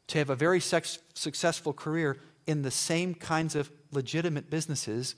[0.08, 5.14] to have a very sex- successful career in the same kinds of legitimate businesses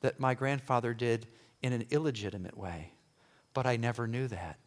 [0.00, 1.26] that my grandfather did
[1.62, 2.92] in an illegitimate way.
[3.54, 4.58] But I never knew that.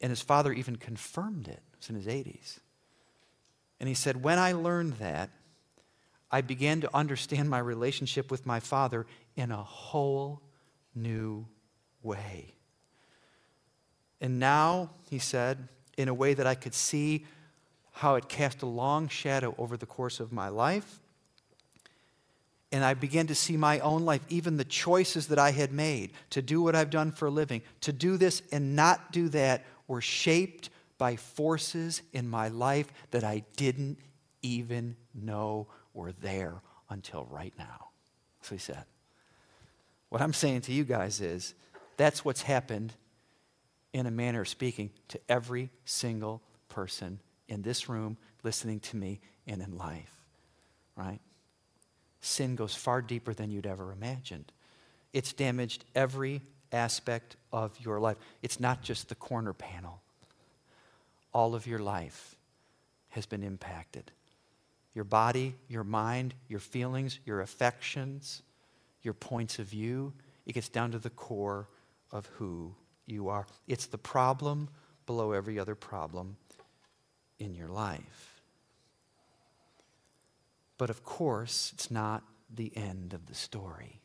[0.00, 1.60] And his father even confirmed it.
[1.72, 2.58] It was in his 80s.
[3.80, 5.30] And he said, When I learned that,
[6.30, 10.42] I began to understand my relationship with my father in a whole
[10.94, 11.46] new
[12.02, 12.54] way.
[14.20, 17.26] And now, he said, in a way that I could see
[17.92, 21.00] how it cast a long shadow over the course of my life.
[22.70, 26.12] And I began to see my own life, even the choices that I had made
[26.30, 29.64] to do what I've done for a living, to do this and not do that,
[29.88, 33.98] were shaped by forces in my life that I didn't
[34.40, 37.88] even know were there until right now.
[38.40, 38.84] So he said.
[40.12, 41.54] What I'm saying to you guys is
[41.96, 42.92] that's what's happened
[43.94, 49.20] in a manner of speaking to every single person in this room, listening to me,
[49.46, 50.14] and in life,
[50.96, 51.18] right?
[52.20, 54.52] Sin goes far deeper than you'd ever imagined.
[55.14, 58.18] It's damaged every aspect of your life.
[58.42, 60.02] It's not just the corner panel,
[61.32, 62.36] all of your life
[63.08, 64.12] has been impacted.
[64.94, 68.42] Your body, your mind, your feelings, your affections,
[69.02, 70.12] your points of view,
[70.46, 71.68] it gets down to the core
[72.10, 72.74] of who
[73.06, 73.46] you are.
[73.66, 74.68] It's the problem
[75.06, 76.36] below every other problem
[77.38, 78.40] in your life.
[80.78, 82.22] But of course, it's not
[82.54, 84.00] the end of the story.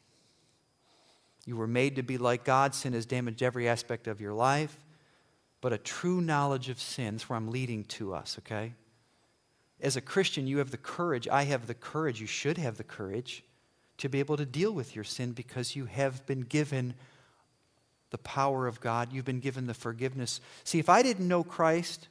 [1.45, 2.75] You were made to be like God.
[2.75, 4.77] Sin has damaged every aspect of your life.
[5.61, 8.73] But a true knowledge of sin is where I'm leading to us, okay?
[9.79, 12.83] As a Christian, you have the courage, I have the courage, you should have the
[12.83, 13.43] courage
[13.97, 16.93] to be able to deal with your sin because you have been given
[18.11, 19.11] the power of God.
[19.11, 20.39] You've been given the forgiveness.
[20.63, 22.07] See, if I didn't know Christ,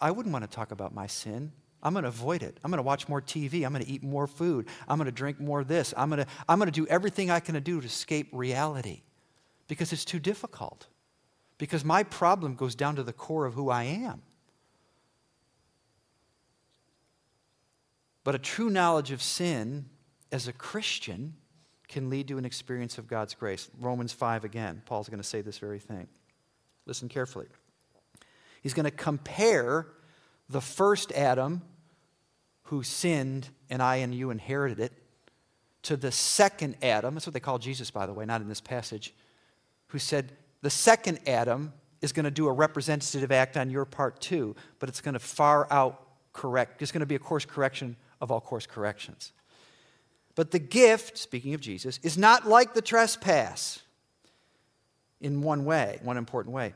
[0.00, 1.52] I wouldn't want to talk about my sin.
[1.82, 2.58] I'm going to avoid it.
[2.64, 3.64] I'm going to watch more TV.
[3.64, 4.66] I'm going to eat more food.
[4.88, 5.94] I'm going to drink more this.
[5.96, 9.02] I'm going to, I'm going to do everything I can do to escape reality
[9.68, 10.86] because it's too difficult.
[11.58, 14.22] Because my problem goes down to the core of who I am.
[18.24, 19.86] But a true knowledge of sin
[20.30, 21.34] as a Christian
[21.88, 23.70] can lead to an experience of God's grace.
[23.80, 26.06] Romans 5 again, Paul's going to say this very thing.
[26.86, 27.46] Listen carefully.
[28.62, 29.86] He's going to compare
[30.48, 31.62] the first Adam
[32.64, 34.92] who sinned and I and you inherited it
[35.82, 37.14] to the second Adam.
[37.14, 39.14] That's what they call Jesus, by the way, not in this passage,
[39.88, 44.20] who said, The second Adam is going to do a representative act on your part
[44.20, 46.82] too, but it's going to far out correct.
[46.82, 49.32] It's going to be a course correction of all course corrections.
[50.38, 53.82] But the gift, speaking of Jesus, is not like the trespass
[55.20, 56.74] in one way, one important way.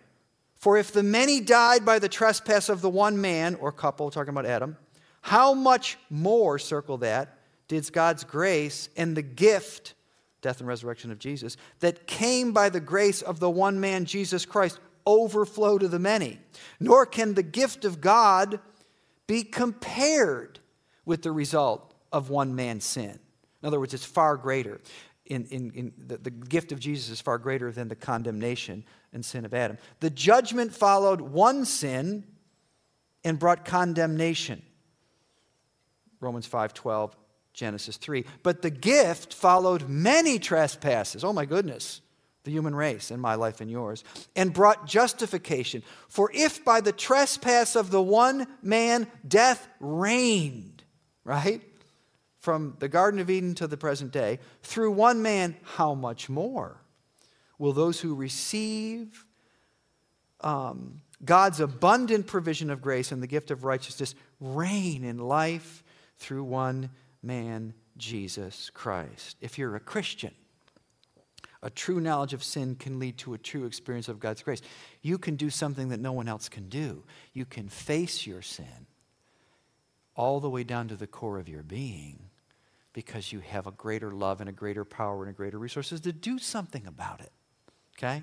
[0.56, 4.30] For if the many died by the trespass of the one man or couple, talking
[4.30, 4.76] about Adam,
[5.20, 9.94] how much more, circle that, did God's grace and the gift,
[10.40, 14.44] death and resurrection of Jesus, that came by the grace of the one man, Jesus
[14.44, 16.40] Christ, overflow to the many?
[16.80, 18.58] Nor can the gift of God
[19.28, 20.58] be compared
[21.04, 23.20] with the result of one man's sin.
[23.62, 24.80] In other words, it's far greater.
[25.26, 29.24] In, in, in the, the gift of Jesus is far greater than the condemnation and
[29.24, 29.78] sin of Adam.
[30.00, 32.24] The judgment followed one sin
[33.24, 34.62] and brought condemnation.
[36.20, 37.12] Romans 5:12,
[37.52, 38.24] Genesis 3.
[38.42, 41.24] But the gift followed many trespasses.
[41.24, 42.00] Oh my goodness.
[42.44, 44.02] The human race and my life and yours,
[44.34, 45.84] and brought justification.
[46.08, 50.82] For if by the trespass of the one man death reigned,
[51.22, 51.62] right?
[52.42, 56.76] From the Garden of Eden to the present day, through one man, how much more
[57.56, 59.24] will those who receive
[60.40, 65.84] um, God's abundant provision of grace and the gift of righteousness reign in life
[66.18, 66.90] through one
[67.22, 69.36] man, Jesus Christ?
[69.40, 70.34] If you're a Christian,
[71.62, 74.62] a true knowledge of sin can lead to a true experience of God's grace.
[75.00, 77.04] You can do something that no one else can do.
[77.34, 78.88] You can face your sin
[80.16, 82.30] all the way down to the core of your being
[82.92, 86.12] because you have a greater love and a greater power and a greater resources to
[86.12, 87.32] do something about it.
[87.96, 88.22] Okay?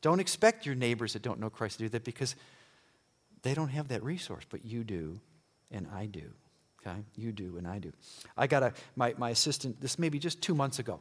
[0.00, 2.34] Don't expect your neighbors that don't know Christ to do that because
[3.42, 5.20] they don't have that resource, but you do
[5.70, 6.30] and I do.
[6.84, 6.98] Okay?
[7.14, 7.92] You do and I do.
[8.36, 11.00] I got a, my, my assistant, this may be just two months ago.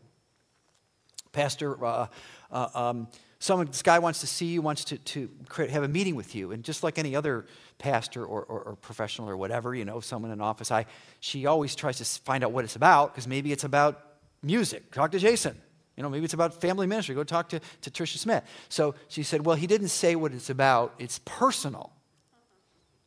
[1.31, 2.07] Pastor, uh,
[2.51, 3.07] uh, um,
[3.41, 6.35] someone, this guy wants to see you, wants to, to create, have a meeting with
[6.35, 6.51] you.
[6.51, 7.45] And just like any other
[7.79, 10.85] pastor or, or, or professional or whatever, you know, someone in office, I,
[11.19, 13.99] she always tries to find out what it's about because maybe it's about
[14.43, 14.91] music.
[14.91, 15.59] Talk to Jason.
[15.97, 17.15] You know, maybe it's about family ministry.
[17.15, 18.43] Go talk to, to Tricia Smith.
[18.69, 20.93] So she said, Well, he didn't say what it's about.
[20.99, 21.91] It's personal.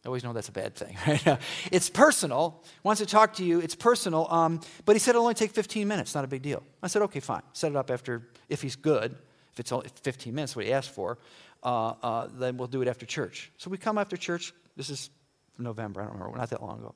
[0.05, 1.39] I always know that's a bad thing, right?
[1.73, 2.63] it's personal.
[2.83, 3.61] Wants to talk to you.
[3.61, 4.27] It's personal.
[4.31, 6.15] Um, but he said it'll only take 15 minutes.
[6.15, 6.63] Not a big deal.
[6.83, 7.41] I said, okay, fine.
[7.55, 9.17] Set it up after, if he's good,
[9.55, 11.19] if it's only 15 minutes, what he asked for,
[11.63, 13.53] uh, uh, then we'll do it after church.
[13.57, 14.53] So we come after church.
[14.77, 15.11] This is
[15.59, 16.03] November.
[16.03, 16.37] I don't remember.
[16.37, 16.95] Not that long ago.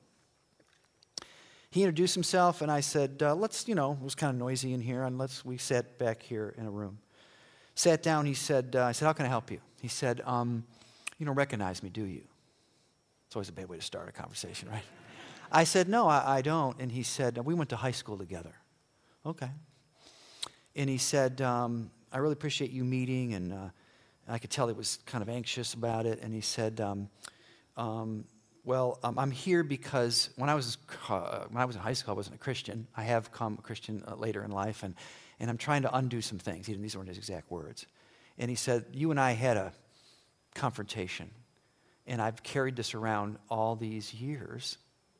[1.71, 4.73] He introduced himself, and I said, uh, let's, you know, it was kind of noisy
[4.73, 6.99] in here, and let's, we sat back here in a room.
[7.75, 9.59] Sat down, he said, uh, I said, how can I help you?
[9.81, 10.65] He said, um,
[11.17, 12.23] you don't recognize me, do you?
[13.27, 14.83] It's always a bad way to start a conversation, right?
[15.51, 16.79] I said, No, I, I don't.
[16.79, 18.53] And he said, We went to high school together.
[19.25, 19.49] Okay.
[20.75, 23.33] And he said, um, I really appreciate you meeting.
[23.33, 23.69] And uh,
[24.27, 26.19] I could tell he was kind of anxious about it.
[26.21, 27.09] And he said, um,
[27.77, 28.25] um,
[28.63, 32.13] Well, um, I'm here because when I, was, uh, when I was in high school,
[32.13, 32.87] I wasn't a Christian.
[32.95, 34.83] I have come a Christian uh, later in life.
[34.83, 34.95] And,
[35.39, 36.67] and I'm trying to undo some things.
[36.67, 37.85] He these weren't his exact words.
[38.37, 39.73] And he said, You and I had a
[40.55, 41.29] confrontation
[42.09, 44.77] and I've carried this around all these years.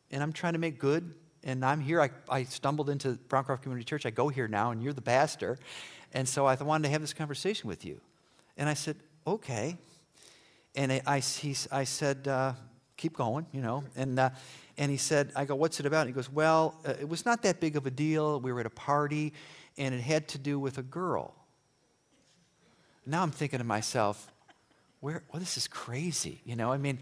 [0.10, 1.14] And I'm trying to make good.
[1.44, 2.02] And I'm here.
[2.02, 4.06] I, I stumbled into Browncroft Community Church.
[4.06, 5.58] I go here now, and you're the pastor.
[6.14, 8.02] And so I wanted to have this conversation with you.
[8.58, 9.78] And I said, okay.
[10.76, 12.54] And I, I, he, I said, uh,
[12.98, 13.84] keep going, you know.
[13.96, 14.30] And, uh,
[14.78, 16.02] and he said, I go, what's it about?
[16.02, 18.40] And he goes, well, uh, it was not that big of a deal.
[18.40, 19.34] We were at a party,
[19.78, 21.36] and it had to do with a girl.
[23.06, 24.32] Now I'm thinking to myself,
[25.00, 26.42] where, well, this is crazy.
[26.44, 27.00] You know, I mean,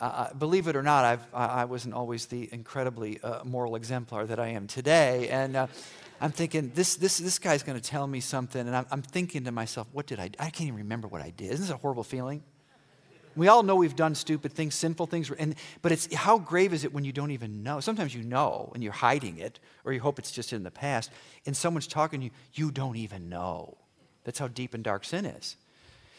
[0.00, 4.40] uh, believe it or not, I've, I wasn't always the incredibly uh, moral exemplar that
[4.40, 5.28] I am today.
[5.28, 5.66] And uh,
[6.20, 8.66] I'm thinking, this, this, this guy's going to tell me something.
[8.66, 10.36] And I'm, I'm, thinking to myself, what did I do?
[10.38, 11.52] I can't even remember what I did.
[11.52, 12.42] Isn't this a horrible feeling?
[13.36, 16.84] We all know we've done stupid things, sinful things, and, but it's how grave is
[16.84, 17.78] it when you don't even know?
[17.78, 21.10] Sometimes you know and you're hiding it, or you hope it's just in the past,
[21.46, 23.76] and someone's talking to you, you don't even know.
[24.24, 25.56] That's how deep and dark sin is.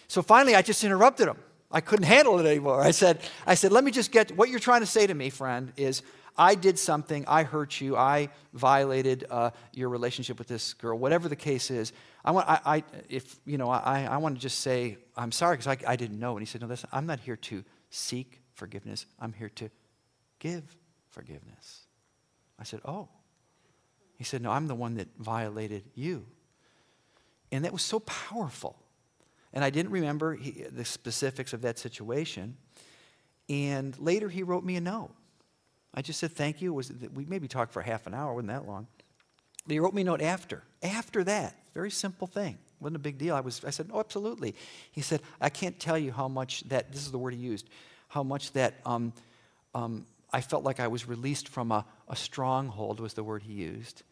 [0.07, 1.37] So finally, I just interrupted him.
[1.71, 2.81] I couldn't handle it anymore.
[2.81, 5.29] I said, I said, let me just get what you're trying to say to me,
[5.29, 6.01] friend, is
[6.37, 11.27] I did something, I hurt you, I violated uh, your relationship with this girl, whatever
[11.27, 11.91] the case is.
[12.23, 15.57] I want, I, I if you know, I, I want to just say I'm sorry
[15.57, 16.37] because I, I didn't know.
[16.37, 19.05] And he said, no, listen, I'm not here to seek forgiveness.
[19.19, 19.69] I'm here to
[20.39, 20.63] give
[21.09, 21.81] forgiveness.
[22.59, 23.09] I said, oh.
[24.17, 26.27] He said, no, I'm the one that violated you.
[27.51, 28.77] And that was so powerful.
[29.53, 32.57] And I didn't remember he, the specifics of that situation.
[33.49, 35.11] And later he wrote me a note.
[35.93, 36.73] I just said thank you.
[36.73, 38.87] Was we maybe talked for half an hour, wasn't that long?
[39.65, 40.63] But he wrote me a note after.
[40.81, 42.57] After that, very simple thing.
[42.79, 43.35] Wasn't a big deal.
[43.35, 44.55] I was I said, Oh, absolutely.
[44.91, 47.69] He said, I can't tell you how much that this is the word he used,
[48.07, 49.13] how much that um,
[49.75, 53.53] um, I felt like I was released from a, a stronghold was the word he
[53.53, 54.03] used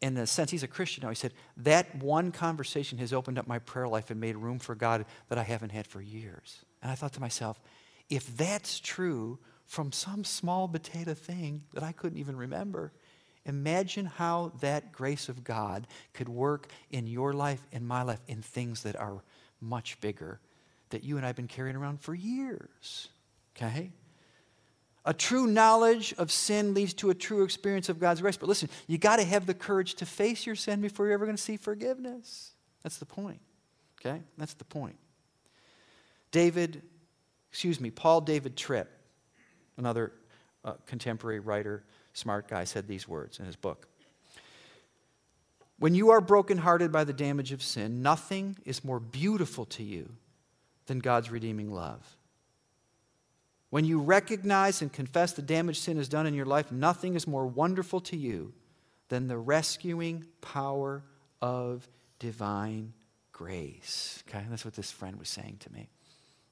[0.00, 3.46] in the sense he's a Christian now, he said, that one conversation has opened up
[3.46, 6.64] my prayer life and made room for God that I haven't had for years.
[6.82, 7.60] And I thought to myself,
[8.08, 12.92] if that's true from some small potato thing that I couldn't even remember,
[13.44, 18.42] imagine how that grace of God could work in your life, in my life, in
[18.42, 19.22] things that are
[19.60, 20.40] much bigger
[20.88, 23.08] that you and I have been carrying around for years.
[23.56, 23.92] Okay?
[25.04, 28.36] A true knowledge of sin leads to a true experience of God's grace.
[28.36, 31.24] But listen, you got to have the courage to face your sin before you're ever
[31.24, 32.52] going to see forgiveness.
[32.82, 33.40] That's the point.
[34.00, 34.20] Okay?
[34.36, 34.96] That's the point.
[36.32, 36.82] David,
[37.50, 38.90] excuse me, Paul David Tripp,
[39.78, 40.12] another
[40.64, 41.82] uh, contemporary writer,
[42.12, 43.88] smart guy, said these words in his book.
[45.78, 50.10] When you are brokenhearted by the damage of sin, nothing is more beautiful to you
[50.86, 52.16] than God's redeeming love.
[53.70, 57.26] When you recognize and confess the damage sin has done in your life, nothing is
[57.26, 58.52] more wonderful to you
[59.08, 61.02] than the rescuing power
[61.40, 62.92] of divine
[63.32, 64.22] grace.
[64.28, 65.88] Okay, that's what this friend was saying to me.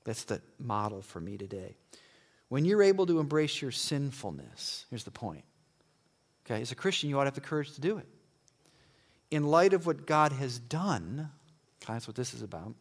[0.05, 1.77] That's the model for me today.
[2.49, 5.45] When you're able to embrace your sinfulness, here's the point.
[6.47, 8.07] Okay, as a Christian, you ought to have the courage to do it.
[9.31, 11.31] In light of what God has done,
[11.83, 12.75] okay, that's what this is about,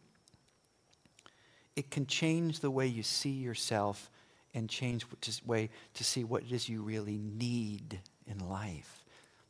[1.76, 4.10] it can change the way you see yourself
[4.58, 9.04] and change the way to see what it is you really need in life.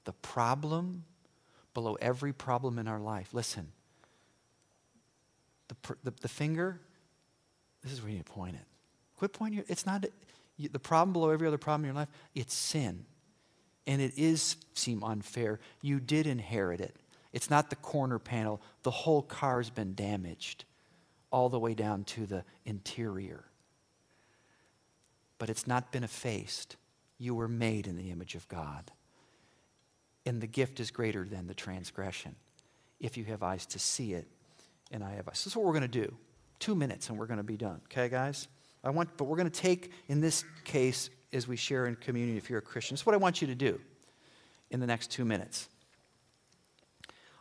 [0.05, 1.05] The problem
[1.75, 3.73] below every problem in our life, listen,
[5.69, 6.81] the, the, the finger,
[7.83, 8.65] this is where you need to point it.
[9.17, 9.65] Quit pointing.
[9.67, 10.05] It's not
[10.59, 12.09] the problem below every other problem in your life.
[12.35, 13.05] It's sin,
[13.87, 15.59] and it is seem unfair.
[15.83, 16.97] You did inherit it.
[17.33, 18.61] It's not the corner panel.
[18.83, 20.65] The whole car's been damaged,
[21.31, 23.48] all the way down to the interior
[25.39, 26.77] but it's not been effaced.
[27.19, 28.91] You were made in the image of God.
[30.27, 32.37] And the gift is greater than the transgression
[33.01, 34.27] if you have eyes to see it
[34.91, 35.45] and I have eyes.
[35.45, 36.15] This is what we're going to do.
[36.59, 37.81] Two minutes and we're going to be done.
[37.85, 38.49] Okay, guys?
[38.83, 42.37] I want, but we're going to take, in this case, as we share in communion,
[42.37, 43.81] if you're a Christian, this is what I want you to do
[44.71, 45.69] in the next two minutes.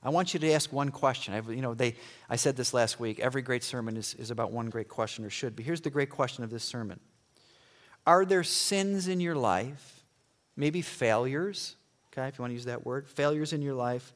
[0.04, 1.34] I want you to ask one question.
[1.34, 1.96] I've, you know, they,
[2.30, 3.20] I said this last week.
[3.20, 5.64] Every great sermon is, is about one great question, or should be.
[5.64, 7.00] Here's the great question of this sermon
[8.08, 10.02] Are there sins in your life,
[10.56, 11.76] maybe failures,
[12.12, 14.14] okay, if you want to use that word, failures in your life,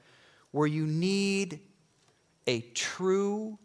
[0.52, 1.60] where you need
[2.48, 3.60] a true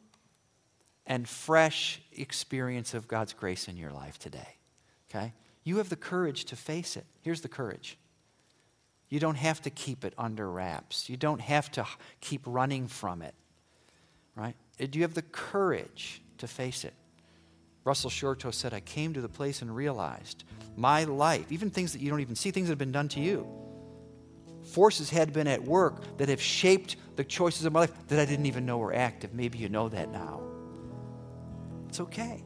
[1.07, 4.57] and fresh experience of God's grace in your life today?
[5.09, 5.33] Okay?
[5.63, 7.07] You have the courage to face it.
[7.23, 7.97] Here's the courage
[9.09, 11.09] you don't have to keep it under wraps.
[11.09, 11.87] You don't have to
[12.21, 13.35] keep running from it.
[14.35, 14.57] Right?
[14.79, 16.93] Do you have the courage to face it?
[17.87, 20.43] Russell Shorto said, I came to the place and realized
[20.77, 23.21] my life, even things that you don't even see, things that have been done to
[23.21, 23.47] you,
[24.73, 28.25] forces had been at work that have shaped the choices of my life that I
[28.25, 29.35] didn't even know were active.
[29.35, 30.43] Maybe you know that now.
[31.89, 32.43] It's okay.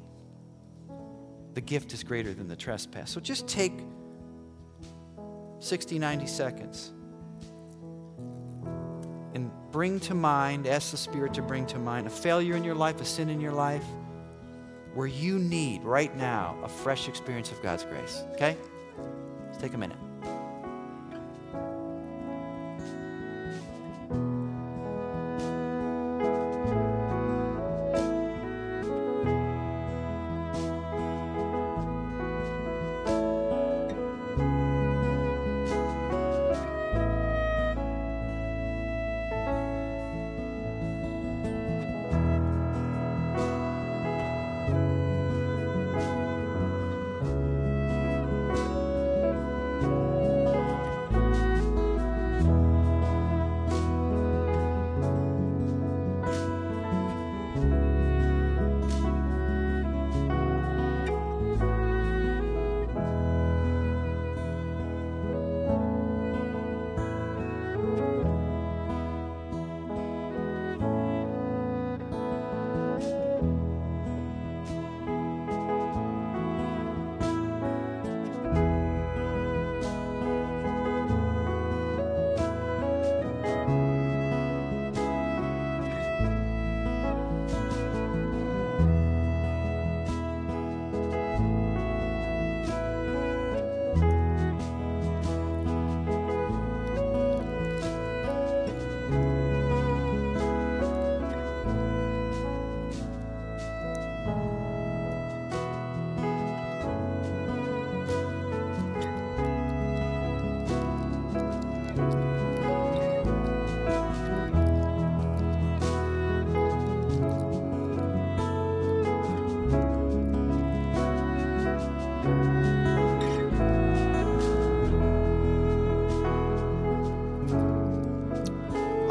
[1.54, 3.10] The gift is greater than the trespass.
[3.10, 3.72] So just take
[5.60, 6.92] 60, 90 seconds.
[9.34, 12.74] And bring to mind, ask the Spirit to bring to mind a failure in your
[12.74, 13.84] life, a sin in your life,
[14.94, 18.22] where you need right now a fresh experience of God's grace.
[18.32, 18.56] Okay?
[19.46, 19.98] Let's take a minute.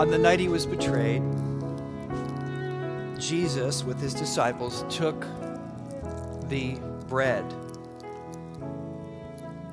[0.09, 1.21] The night he was betrayed,
[3.19, 5.21] Jesus, with his disciples, took
[6.49, 7.45] the bread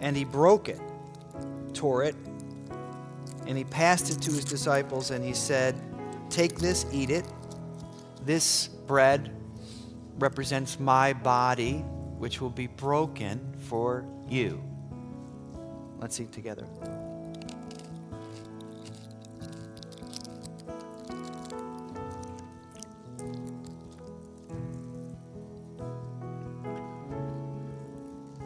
[0.02, 0.78] and he broke it,
[1.72, 2.14] tore it,
[3.46, 5.74] and he passed it to his disciples and he said,
[6.28, 7.24] Take this, eat it.
[8.24, 9.34] This bread
[10.18, 11.78] represents my body,
[12.18, 14.62] which will be broken for you.
[15.98, 16.66] Let's eat together.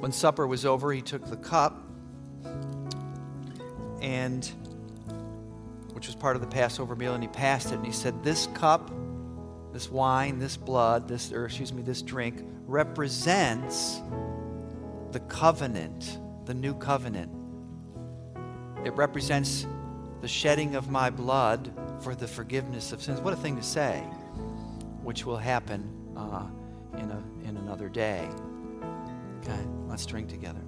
[0.00, 1.78] When supper was over, he took the cup,
[4.00, 4.50] and
[5.92, 8.46] which was part of the Passover meal, and he passed it, and he said, This
[8.54, 8.90] cup,
[9.74, 14.00] this wine, this blood, this, or excuse me, this drink represents
[15.12, 17.30] the covenant, the new covenant.
[18.86, 19.66] It represents
[20.22, 23.20] the shedding of my blood for the forgiveness of sins.
[23.20, 23.98] What a thing to say,
[25.02, 26.46] which will happen uh,
[26.94, 28.26] in, a, in another day.
[29.90, 30.60] Let's drink together.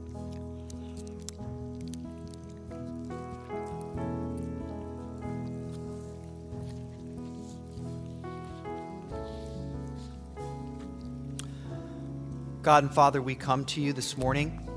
[12.62, 14.68] God and Father, we come to you this morning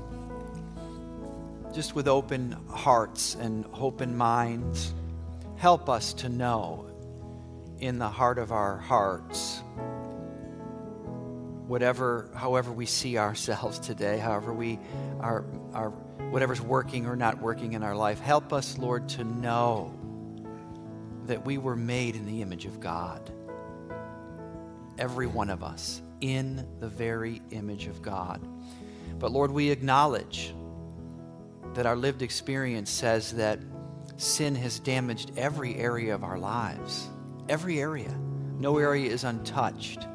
[1.74, 4.94] just with open hearts and open minds.
[5.56, 6.88] Help us to know
[7.80, 9.60] in the heart of our hearts
[11.66, 14.78] whatever, however we see ourselves today, however we
[15.20, 15.90] are, are,
[16.30, 19.94] whatever's working or not working in our life, help us, Lord, to know
[21.24, 23.32] that we were made in the image of God.
[24.98, 26.00] Every one of us.
[26.20, 28.40] in the very image of God.
[29.18, 30.54] But Lord, we acknowledge
[31.74, 33.58] that our lived experience says that
[34.16, 37.08] sin has damaged every area of our lives.
[37.48, 38.14] Every area.
[38.58, 40.06] No area is untouched.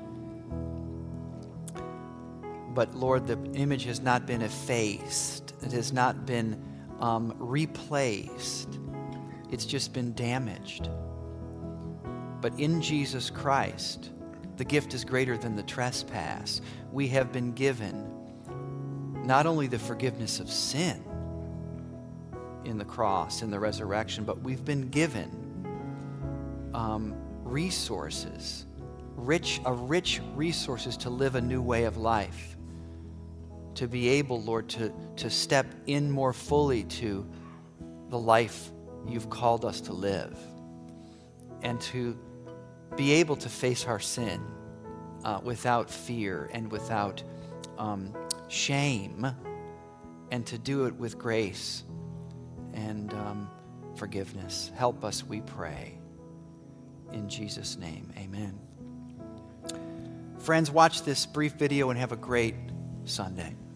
[2.73, 6.61] But Lord, the image has not been effaced, it has not been
[6.99, 8.79] um, replaced,
[9.51, 10.89] it's just been damaged.
[12.41, 14.09] But in Jesus Christ,
[14.57, 16.61] the gift is greater than the trespass.
[16.91, 18.07] We have been given
[19.25, 21.03] not only the forgiveness of sin
[22.63, 28.65] in the cross, in the resurrection, but we've been given um, resources,
[29.15, 32.57] rich, a rich resources to live a new way of life,
[33.75, 37.27] to be able, Lord, to, to step in more fully to
[38.09, 38.71] the life
[39.07, 40.37] you've called us to live,
[41.61, 42.17] and to
[42.95, 44.41] be able to face our sin
[45.23, 47.23] uh, without fear and without
[47.77, 48.13] um,
[48.47, 49.25] shame,
[50.31, 51.83] and to do it with grace
[52.73, 53.49] and um,
[53.95, 54.71] forgiveness.
[54.75, 55.97] Help us, we pray.
[57.11, 58.59] In Jesus' name, amen.
[60.39, 62.55] Friends, watch this brief video and have a great
[63.11, 63.70] Sunday.